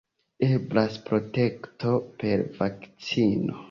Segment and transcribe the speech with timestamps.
[0.47, 3.59] Eblas protekto per vakcino.